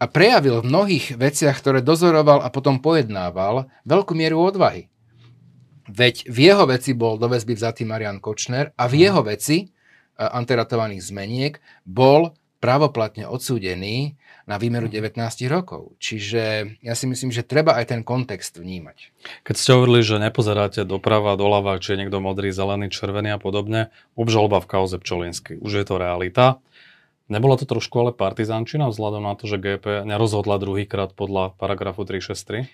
[0.00, 4.88] a prejavil v mnohých veciach, ktoré dozoroval a potom pojednával, veľkú mieru odvahy.
[5.92, 9.66] Veď v jeho veci bol do väzby vzatý Marian Kočner a v jeho veci e,
[10.16, 11.52] anteratovaných zmeniek
[11.84, 12.32] bol
[12.64, 14.16] pravoplatne odsúdený
[14.50, 15.14] na výmeru 19
[15.46, 15.94] rokov.
[16.02, 19.14] Čiže ja si myslím, že treba aj ten kontext vnímať.
[19.46, 23.94] Keď ste hovorili, že nepozeráte doprava, doľava, či je niekto modrý, zelený, červený a podobne,
[24.18, 25.54] obžaloba v kauze Pčolinsky.
[25.62, 26.58] Už je to realita.
[27.30, 32.66] Nebola to trošku ale partizánčina vzhľadom na to, že GP nerozhodla druhýkrát podľa paragrafu 363?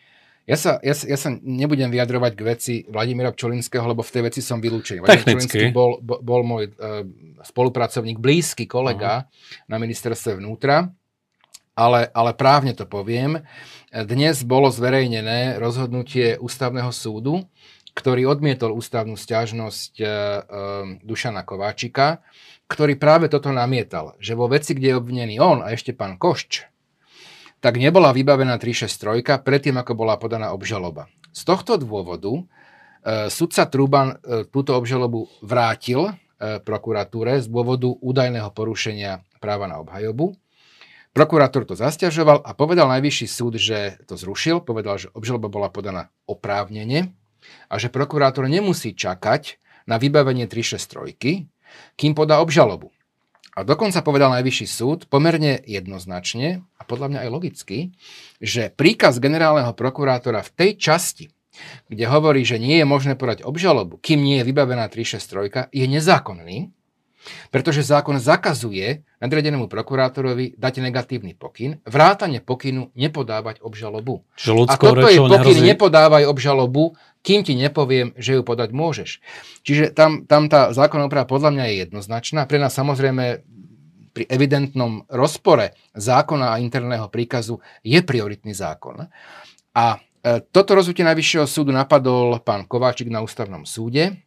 [0.46, 4.40] Ja sa, ja, ja sa nebudem vyjadrovať k veci Vladimíra Pčolinského, lebo v tej veci
[4.40, 5.02] som vylúčený.
[5.02, 5.74] Technicky.
[5.74, 7.02] bol, bol, bol môj uh,
[7.42, 9.66] spolupracovník, blízky kolega uh-huh.
[9.66, 10.86] na ministerstve vnútra,
[11.76, 13.44] ale, ale právne to poviem.
[13.92, 17.44] Dnes bolo zverejnené rozhodnutie ústavného súdu,
[17.92, 20.14] ktorý odmietol ústavnú stiažnosť uh, uh,
[21.00, 22.20] Dušana Kováčika,
[22.66, 26.66] ktorý práve toto namietal, že vo veci, kde je obvinený on a ešte pán Košč,
[27.62, 31.08] tak nebola vybavená 363 predtým, ako bola podaná obžaloba.
[31.32, 32.42] Z tohto dôvodu e,
[33.32, 36.12] sudca Truban e, túto obžalobu vrátil e,
[36.60, 40.36] prokuratúre z dôvodu údajného porušenia práva na obhajobu.
[41.16, 46.12] Prokurátor to zasťažoval a povedal najvyšší súd, že to zrušil, povedal, že obžaloba bola podaná
[46.28, 47.16] oprávnene
[47.72, 49.56] a že prokurátor nemusí čakať
[49.88, 51.48] na vybavenie 363,
[51.96, 52.92] kým podá obžalobu.
[53.56, 57.96] A dokonca povedal najvyšší súd pomerne jednoznačne a podľa mňa aj logicky,
[58.36, 61.32] že príkaz generálneho prokurátora v tej časti,
[61.88, 66.76] kde hovorí, že nie je možné podať obžalobu, kým nie je vybavená 363, je nezákonný,
[67.50, 74.24] pretože zákon zakazuje nadriadenému prokurátorovi dať negatívny pokyn, vrátane pokynu nepodávať obžalobu.
[74.68, 75.68] a toto je pokyn nehrozí...
[75.72, 76.94] nepodávaj obžalobu,
[77.26, 79.10] kým ti nepoviem, že ju podať môžeš.
[79.66, 82.46] Čiže tam, tam tá zákonná úprava podľa mňa je jednoznačná.
[82.46, 83.42] Pre nás samozrejme
[84.16, 89.04] pri evidentnom rozpore zákona a interného príkazu je prioritný zákon.
[89.76, 89.98] A e,
[90.48, 94.25] toto rozhodnutie Najvyššieho súdu napadol pán Kováčik na ústavnom súde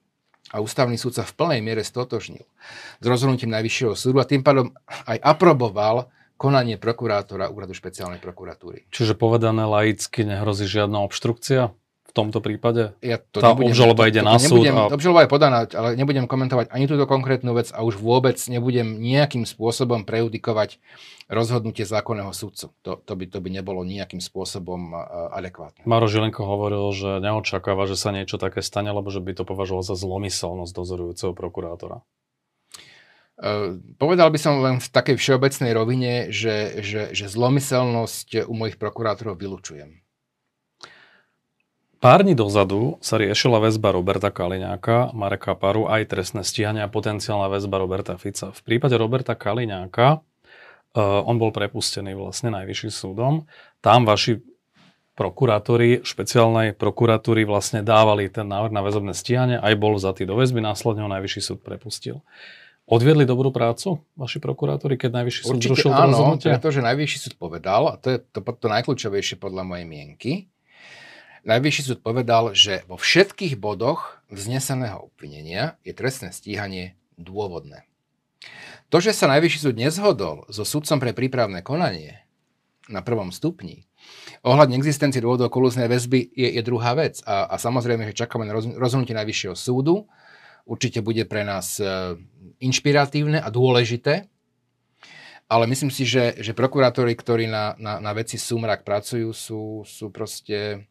[0.50, 2.46] a ústavný súd sa v plnej miere stotožnil
[3.00, 4.74] s rozhodnutím Najvyššieho súdu a tým pádom
[5.06, 6.10] aj aproboval
[6.40, 8.88] konanie prokurátora úradu špeciálnej prokuratúry.
[8.96, 11.76] Čiže povedané laicky nehrozí žiadna obštrukcia?
[12.10, 12.98] V tomto prípade?
[13.06, 14.90] Ja to tá nebudem, obžaloba ide to, na to nebudem, súd.
[14.90, 14.96] A...
[14.98, 19.46] Obžaloba je podaná, ale nebudem komentovať ani túto konkrétnu vec a už vôbec nebudem nejakým
[19.46, 20.82] spôsobom prejudikovať
[21.30, 22.74] rozhodnutie zákonného súdcu.
[22.82, 24.98] To, to, by, to by nebolo nejakým spôsobom
[25.38, 25.86] adekvátne.
[25.86, 29.86] Maro Žilinko hovoril, že neočakáva, že sa niečo také stane, lebo že by to považoval
[29.86, 32.02] za zlomyselnosť dozorujúceho prokurátora.
[33.40, 38.76] Uh, povedal by som len v takej všeobecnej rovine, že, že, že zlomyselnosť u mojich
[38.76, 40.02] prokurátorov vylučujem.
[42.00, 47.52] Pár dní dozadu sa riešila väzba Roberta Kaliňáka, Mareka Paru, aj trestné stíhania a potenciálna
[47.52, 48.56] väzba Roberta Fica.
[48.56, 53.52] V prípade Roberta Kaliňáka, uh, on bol prepustený vlastne najvyšším súdom,
[53.84, 54.40] tam vaši
[55.20, 60.64] prokurátori špeciálnej prokuratúry vlastne dávali ten návrh na väzobné stíhanie, aj bol vzatý do väzby,
[60.64, 62.24] následne ho najvyšší súd prepustil.
[62.88, 66.50] Odviedli dobrú prácu vaši prokurátori, keď najvyšší súd Určite zrušil to áno, rozhodnutie?
[66.56, 70.48] pretože najvyšší súd povedal, a to je to, to najkľúčovejšie podľa mojej mienky,
[71.48, 77.88] Najvyšší súd povedal, že vo všetkých bodoch vzneseného obvinenia je trestné stíhanie dôvodné.
[78.90, 82.26] To, že sa Najvyšší súd nezhodol so sudcom pre prípravné konanie
[82.90, 83.86] na prvom stupni,
[84.42, 87.22] ohľadne existencie dôvodov kolúznej väzby je, je druhá vec.
[87.28, 90.08] A, a samozrejme, že čakáme na rozhodnutie Najvyššieho súdu.
[90.70, 92.18] Určite bude pre nás e,
[92.62, 94.30] inšpiratívne a dôležité,
[95.50, 100.14] ale myslím si, že, že prokurátori, ktorí na, na, na veci Sumrak pracujú, sú, sú
[100.14, 100.89] proste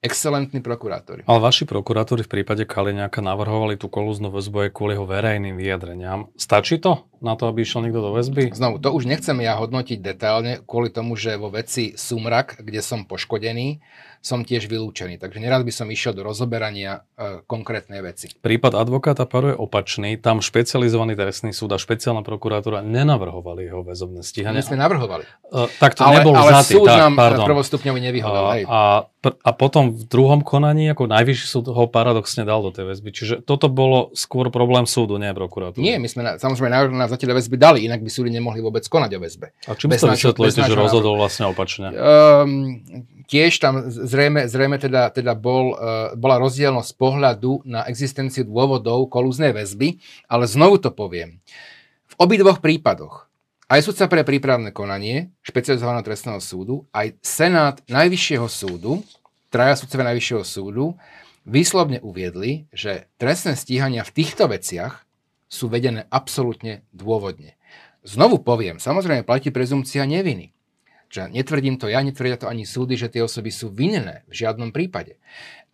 [0.00, 1.22] excelentní prokurátori.
[1.28, 6.32] Ale vaši prokurátori v prípade Kaliňáka navrhovali tú kolúznu väzbu aj kvôli jeho verejným vyjadreniam.
[6.40, 8.50] Stačí to na to, aby išiel niekto do väzby?
[8.52, 13.04] Znovu, to už nechcem ja hodnotiť detailne kvôli tomu, že vo veci Sumrak, kde som
[13.04, 13.80] poškodený,
[14.20, 15.16] som tiež vylúčený.
[15.16, 18.28] Takže nerad by som išiel do rozoberania e, konkrétnej veci.
[18.36, 20.20] Prípad advokáta Paru je opačný.
[20.20, 24.60] Tam špecializovaný trestný súd a špeciálna prokuratúra nenavrhovali jeho väzobné stíhanie.
[24.60, 25.24] My sme navrhovali.
[25.24, 26.72] E, tak to ale, nebol ale vzatý.
[26.76, 27.48] súd tak, nám pardon.
[27.48, 28.44] prvostupňový nevyhovel.
[28.44, 28.64] A, hej.
[28.68, 28.80] a,
[29.24, 33.08] a potom v druhom konaní, ako najvyšší súd ho paradoxne dal do tej väzby.
[33.16, 35.80] Čiže toto bolo skôr problém súdu, nie prokuratúry.
[35.80, 38.86] Nie, my sme na, samozrejme návrh na zatiaľ väzby dali, inak by súdy nemohli vôbec
[38.86, 39.50] konať o väzbe.
[39.66, 41.90] A čím to vysvetľujete, že rozhodol vlastne opačne?
[41.90, 42.78] Um,
[43.26, 49.50] tiež tam zrejme, zrejme teda, teda bol, uh, bola rozdielnosť pohľadu na existenciu dôvodov kolúznej
[49.50, 49.98] väzby,
[50.30, 51.42] ale znovu to poviem.
[52.10, 53.30] V obidvoch prípadoch
[53.70, 59.06] aj sudca pre prípravné konanie špecializovaného trestného súdu, aj Senát Najvyššieho súdu,
[59.46, 60.98] traja sudcovia Najvyššieho súdu,
[61.46, 65.06] výslovne uviedli, že trestné stíhania v týchto veciach
[65.50, 67.58] sú vedené absolútne dôvodne.
[68.06, 70.54] Znovu poviem, samozrejme platí prezumcia neviny.
[71.10, 74.70] Že netvrdím to ja, netvrdia to ani súdy, že tie osoby sú vinné v žiadnom
[74.70, 75.18] prípade.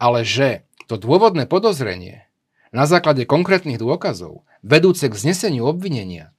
[0.01, 2.25] Ale že to dôvodné podozrenie
[2.73, 6.33] na základe konkrétnych dôkazov, vedúce k zneseniu obvinenia,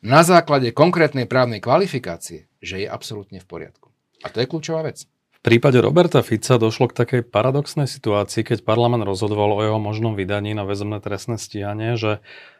[0.00, 3.92] na základe konkrétnej právnej kvalifikácie, že je absolútne v poriadku.
[4.24, 5.06] A to je kľúčová vec.
[5.38, 10.18] V prípade Roberta Fica došlo k takej paradoxnej situácii, keď parlament rozhodoval o jeho možnom
[10.18, 12.18] vydaní na väzobné trestné stíhanie, že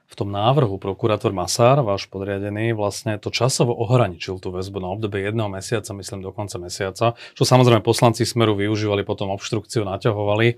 [0.09, 5.21] v tom návrhu prokurátor Masár, váš podriadený, vlastne to časovo ohraničil tú väzbu na obdobie
[5.21, 10.49] jedného mesiaca, myslím do konca mesiaca, čo samozrejme poslanci Smeru využívali, potom obštrukciu naťahovali.
[10.49, 10.57] E,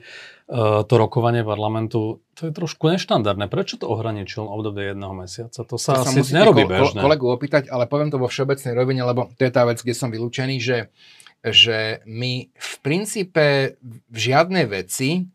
[0.86, 3.50] to rokovanie parlamentu, to je trošku neštandardné.
[3.50, 5.66] Prečo to ohraničil obdobie jedného mesiaca?
[5.66, 7.00] To sa, to asi nerobí ko- bežne.
[7.02, 10.14] kolegu opýtať, ale poviem to vo všeobecnej rovine, lebo to je tá vec, kde som
[10.14, 10.94] vylúčený, že
[11.40, 15.28] že my v princípe v žiadnej veci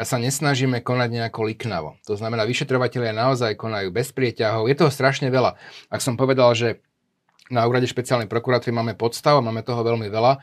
[0.00, 2.00] sa nesnažíme konať nejako liknavo.
[2.08, 4.66] To znamená, vyšetrovateľia naozaj konajú bez prieťahov.
[4.66, 5.60] Je toho strašne veľa.
[5.92, 6.80] Ak som povedal, že
[7.52, 10.40] na úrade špeciálnej prokuratúry máme podstav, máme toho veľmi veľa,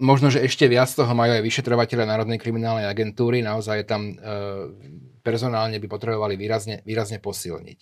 [0.00, 4.14] možno, že ešte viac toho majú aj vyšetrovateľe Národnej kriminálnej agentúry, naozaj tam e,
[5.20, 7.80] personálne by potrebovali výrazne, výrazne posilniť.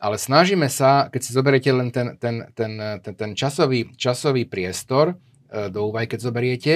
[0.00, 2.72] Ale snažíme sa, keď si zoberiete len ten, ten, ten,
[3.04, 5.16] ten, ten časový, časový priestor,
[5.70, 6.74] do úvahy, keď zoberiete,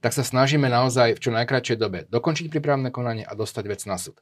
[0.00, 3.98] tak sa snažíme naozaj v čo najkračšej dobe dokončiť prípravné konanie a dostať vec na
[4.00, 4.16] súd.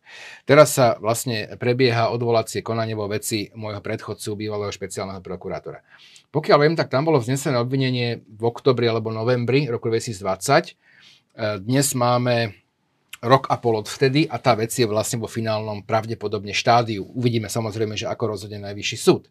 [0.49, 5.85] Teraz sa vlastne prebieha odvolacie konanie vo veci môjho predchodcu, bývalého špeciálneho prokurátora.
[6.29, 10.19] Pokiaľ viem, tak tam bolo vznesené obvinenie v oktobri alebo novembri roku 2020.
[10.19, 10.73] E,
[11.63, 12.53] dnes máme
[13.25, 17.03] rok a pol od vtedy a tá vec je vlastne vo finálnom pravdepodobne štádiu.
[17.17, 19.27] Uvidíme samozrejme, že ako rozhodne najvyšší súd.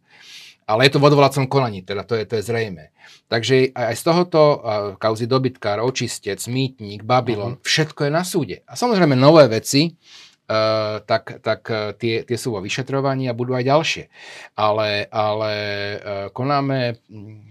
[0.67, 2.91] Ale je to v odvolacom konaní, teda to je, to je zrejme.
[3.32, 4.60] Takže aj z tohoto uh,
[4.99, 7.63] kauzy dobytkár, očistec, mýtnik, Babylon, uh-huh.
[7.63, 8.58] všetko je na súde.
[8.67, 13.56] A samozrejme nové veci, uh, tak, tak uh, tie, tie sú vo vyšetrovaní a budú
[13.56, 14.03] aj ďalšie.
[14.60, 15.99] Ale, ale uh,
[16.36, 16.99] konáme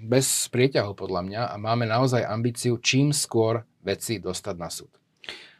[0.04, 4.92] bez prieťahu podľa mňa a máme naozaj ambíciu čím skôr veci dostať na súd.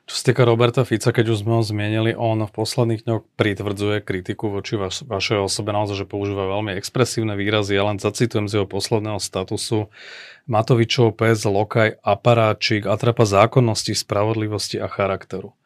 [0.07, 4.07] Čo sa týka Roberta Fica, keď už sme ho zmienili, on v posledných dňoch pritvrdzuje
[4.07, 7.75] kritiku voči vaš, vašej osobe, naozaj, že používa veľmi expresívne výrazy.
[7.75, 9.91] Ja len zacitujem z jeho posledného statusu.
[10.47, 15.59] Matovičov, pes, lokaj, aparáčik, atrapa zákonnosti, spravodlivosti a charakteru.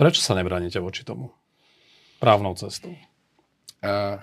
[0.00, 1.36] Prečo sa nebránite voči tomu?
[2.24, 2.96] Právnou cestou.
[3.84, 4.16] Uh,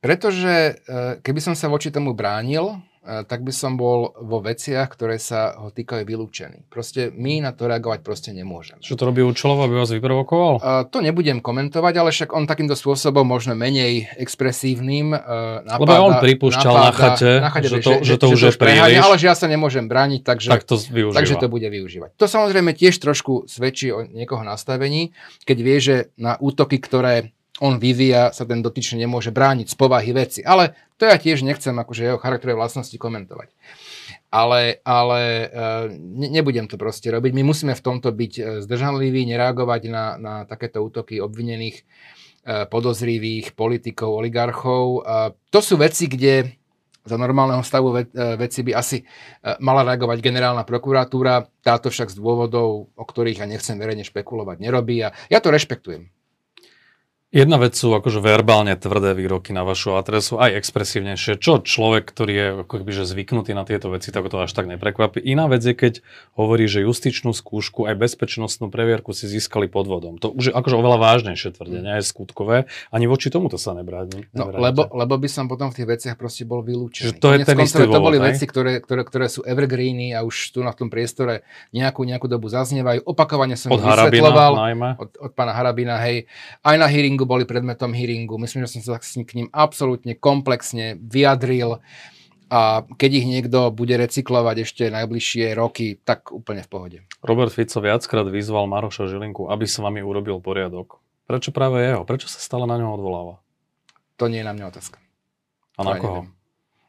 [0.00, 5.20] pretože uh, keby som sa voči tomu bránil, tak by som bol vo veciach, ktoré
[5.20, 6.72] sa ho týkajú vylúčený.
[6.72, 8.80] Proste my na to reagovať proste nemôžeme.
[8.80, 10.54] Čo to robí účelovo, aby vás vyprovokoval?
[10.58, 15.92] Uh, to nebudem komentovať, ale však on takýmto spôsobom možno menej expresívnym uh, napáda, Lebo
[16.00, 18.96] on pripúšťal napáda, na chate, na chate že, to, že, že to už je príliš.
[19.04, 20.80] Ale že ja sa nemôžem brániť, takže, tak to
[21.12, 22.16] takže to bude využívať.
[22.16, 25.12] To samozrejme tiež trošku svedčí o niekoho nastavení,
[25.44, 30.10] keď vie, že na útoky, ktoré on vyvíja, sa ten dotyčný nemôže brániť z povahy
[30.10, 30.42] veci.
[30.42, 33.54] Ale to ja tiež nechcem akože jeho charakterové vlastnosti komentovať.
[34.34, 35.46] Ale, ale e,
[35.94, 37.30] ne, nebudem to proste robiť.
[37.30, 43.54] My musíme v tomto byť e, zdržanliví, nereagovať na, na takéto útoky obvinených, e, podozrivých
[43.54, 45.06] politikov, oligarchov.
[45.54, 46.58] To sú veci, kde
[47.04, 49.04] za normálneho stavu veci by asi
[49.60, 51.44] mala reagovať generálna prokuratúra.
[51.60, 55.04] Táto však z dôvodov, o ktorých ja nechcem verejne špekulovať, nerobí.
[55.04, 56.08] A ja to rešpektujem.
[57.34, 61.42] Jedna vec sú akože verbálne tvrdé výroky na vašu adresu, aj expresívnejšie.
[61.42, 65.18] Čo človek, ktorý je ako že zvyknutý na tieto veci, tak to až tak neprekvapí.
[65.18, 65.98] Iná vec je, keď
[66.38, 70.22] hovorí, že justičnú skúšku aj bezpečnostnú previerku si získali podvodom.
[70.22, 72.70] To už je akože oveľa vážnejšie tvrdenie, aj skutkové.
[72.94, 74.30] Ani voči tomuto sa nebráni.
[74.30, 77.10] No, lebo, lebo by som potom v tých veciach proste bol vylúčený.
[77.10, 78.30] Že to je ten istý To boli aj?
[78.30, 81.42] veci, ktoré, ktoré, ktoré sú evergreeny a už tu na tom priestore
[81.74, 83.02] nejakú, nejakú dobu zaznievajú.
[83.02, 84.54] Opakovane som od ich vysvetloval.
[85.02, 86.30] Od, od pána Harabina, hej.
[86.62, 88.36] Aj na hearingu hearingu boli predmetom hearingu.
[88.36, 91.80] Myslím, že som sa k ním absolútne komplexne vyjadril
[92.52, 96.98] a keď ich niekto bude recyklovať ešte najbližšie roky, tak úplne v pohode.
[97.24, 101.00] Robert Fico viackrát vyzval Maroša Žilinku, aby s vami urobil poriadok.
[101.24, 102.04] Prečo práve jeho?
[102.04, 103.40] Prečo sa stále na ňo odvoláva?
[104.20, 105.00] To nie je na mňa otázka.
[105.74, 106.28] A na koho?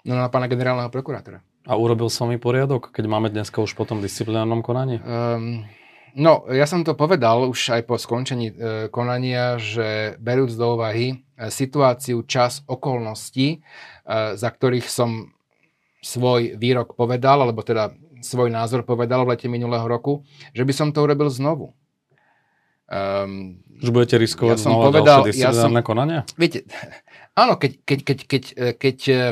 [0.06, 1.42] No na pána generálneho prokurátora.
[1.66, 5.02] A urobil s vami poriadok, keď máme dneska už potom disciplinárnom konaní?
[5.02, 5.66] Um,
[6.16, 8.56] No, ja som to povedal už aj po skončení e,
[8.88, 11.16] konania, že berúc do úvahy e,
[11.52, 13.58] situáciu, čas, okolností, e,
[14.40, 15.36] za ktorých som
[16.00, 17.92] svoj výrok povedal, alebo teda
[18.24, 20.24] svoj názor povedal v lete minulého roku,
[20.56, 21.76] že by som to urobil znovu.
[22.88, 26.22] Um, že budete riskovať ja som znova povedal, ďalšie ja som, konania?
[26.40, 26.64] Viete,
[27.42, 29.24] áno, keď, keď, keď, keď, e, keď, e,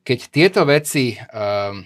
[0.00, 1.82] keď tieto veci um,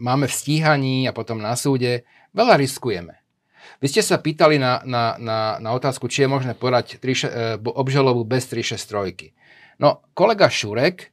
[0.00, 3.25] máme v stíhaní a potom na súde, veľa riskujeme.
[3.80, 7.60] Vy ste sa pýtali na, na, na, na otázku, či je možné podať tri, e,
[7.60, 9.36] obžalobu bez 363.
[9.76, 11.08] No, kolega Šurek e,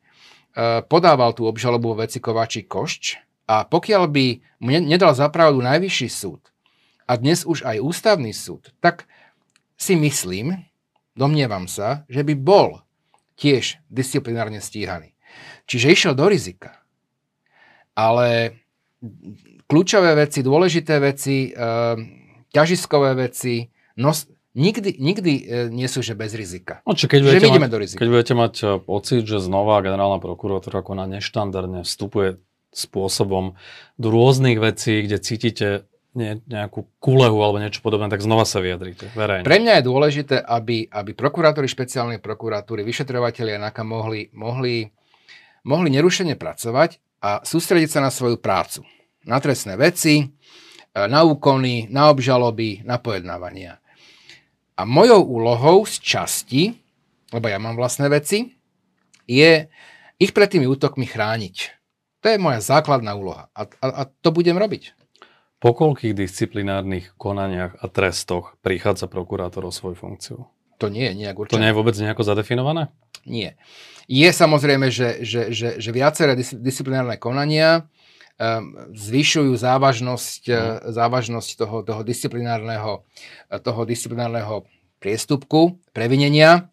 [0.88, 3.20] podával tú obžalobu veci Kováči Košč
[3.52, 4.26] a pokiaľ by
[4.64, 6.40] mu nedal zapravdu najvyšší súd
[7.04, 9.04] a dnes už aj ústavný súd, tak
[9.76, 10.64] si myslím,
[11.20, 12.80] domnievam sa, že by bol
[13.36, 15.12] tiež disciplinárne stíhaný.
[15.68, 16.80] Čiže išiel do rizika.
[17.92, 18.58] Ale
[19.68, 21.98] kľúčové veci, dôležité veci, uh,
[22.54, 25.32] ťažiskové veci, nos, nikdy, nikdy
[25.74, 26.86] nie sú že bez rizika.
[26.86, 28.00] No, či keď ideme mať, do rizika.
[28.00, 28.54] Keď budete mať
[28.86, 32.38] pocit, že znova generálna prokuratúra na neštandardne vstupuje
[32.74, 33.54] spôsobom
[33.98, 35.68] do rôznych vecí, kde cítite
[36.14, 39.46] nie, nejakú kulehu alebo niečo podobné, tak znova sa vyjadrite verejne.
[39.46, 44.94] Pre mňa je dôležité, aby, aby prokurátori špeciálnej prokuratúry, vyšetrovateľia NAKA mohli, mohli,
[45.66, 48.86] mohli nerušene pracovať a sústrediť sa na svoju prácu.
[49.26, 50.26] Na trestné veci, e,
[50.94, 53.82] na úkony, na obžaloby, na pojednávania.
[54.78, 56.64] A mojou úlohou z časti,
[57.34, 58.54] lebo ja mám vlastné veci,
[59.26, 59.70] je
[60.22, 61.56] ich pred tými útokmi chrániť.
[62.24, 64.96] To je moja základná úloha a, a, a to budem robiť.
[65.60, 70.38] Po koľkých disciplinárnych konaniach a trestoch prichádza prokurátor o svoju funkciu?
[70.80, 71.56] To nie je nejak určené.
[71.56, 72.92] To nie je vôbec nejako zadefinované?
[73.24, 73.56] Nie.
[74.12, 77.88] Je samozrejme, že, že, že, že viaceré dis- disciplinárne konania
[78.94, 80.90] zvyšujú závažnosť, hmm.
[80.90, 83.06] závažnosť toho, toho, disciplinárneho,
[83.62, 84.66] toho disciplinárneho
[84.98, 86.72] priestupku, previnenia.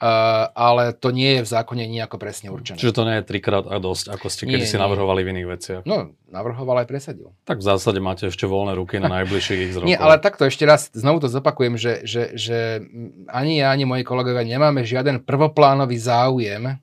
[0.00, 2.80] Uh, ale to nie je v zákone nejako presne určené.
[2.80, 5.82] Čiže to nie je trikrát a dosť, ako ste kedy si navrhovali v iných veciach.
[5.84, 7.36] No, navrhoval aj presadil.
[7.44, 9.88] Tak v zásade máte ešte voľné ruky na najbližších x rokov.
[9.92, 12.80] Nie, ale takto ešte raz, znovu to zopakujem, že, že, že
[13.28, 16.80] ani ja, ani moji kolegovia nemáme žiaden prvoplánový záujem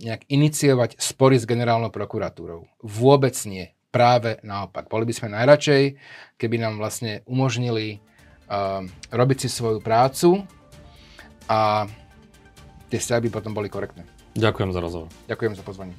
[0.00, 2.68] nejak iniciovať spory s generálnou prokuratúrou.
[2.84, 3.72] Vôbec nie.
[3.88, 4.90] Práve naopak.
[4.90, 5.96] Boli by sme najradšej,
[6.36, 8.02] keby nám vlastne umožnili
[8.50, 8.82] uh,
[9.14, 10.42] robiť si svoju prácu,
[11.48, 11.88] a
[12.88, 14.04] tie vzťahy by potom boli korektné.
[14.34, 15.08] Ďakujem za rozhovor.
[15.28, 15.94] Ďakujem za pozvanie.